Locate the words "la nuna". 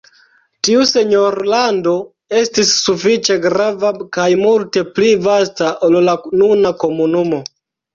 6.13-6.79